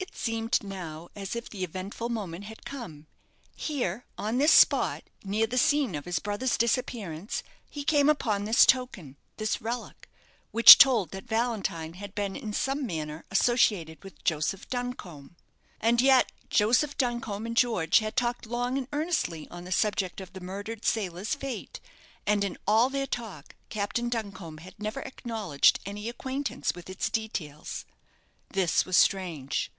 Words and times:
It 0.00 0.14
seemed 0.14 0.62
now 0.62 1.08
as 1.16 1.34
if 1.34 1.48
the 1.48 1.64
eventful 1.64 2.08
moment 2.10 2.44
had 2.44 2.66
come. 2.66 3.06
Here, 3.56 4.04
on 4.18 4.36
this 4.36 4.52
spot, 4.52 5.04
near 5.24 5.46
the 5.46 5.56
scene 5.56 5.94
of 5.94 6.04
his 6.04 6.18
brother's 6.18 6.58
disappearance, 6.58 7.42
he 7.70 7.82
came 7.82 8.08
upon 8.10 8.44
this 8.44 8.66
token 8.66 9.16
this 9.38 9.62
relic, 9.62 10.10
which 10.50 10.76
told 10.76 11.12
that 11.12 11.24
Valentine 11.24 11.94
had 11.94 12.14
been 12.14 12.36
in 12.36 12.52
some 12.52 12.84
manner 12.84 13.24
associated 13.30 14.04
with 14.04 14.22
Joseph 14.22 14.68
Duncombe. 14.68 15.34
And 15.80 16.00
yet 16.02 16.30
Joseph 16.50 16.98
Duncombe 16.98 17.46
and 17.46 17.56
George 17.56 18.00
had 18.00 18.14
talked 18.16 18.44
long 18.44 18.76
and 18.76 18.86
earnestly 18.92 19.48
on 19.50 19.64
the 19.64 19.72
subject 19.72 20.20
of 20.20 20.34
the 20.34 20.40
murdered 20.42 20.84
sailor's 20.84 21.34
fate, 21.34 21.80
and 22.26 22.44
in 22.44 22.58
all 22.66 22.90
their 22.90 23.06
talk 23.06 23.54
Captain 23.70 24.08
Duncombe 24.10 24.58
had 24.58 24.74
never 24.78 25.00
acknowledged 25.00 25.80
any 25.86 26.06
acquaintance 26.08 26.74
with 26.74 26.90
its 26.90 27.08
details. 27.08 27.86
This 28.50 28.84
was 28.84 28.96
strange. 28.96 29.72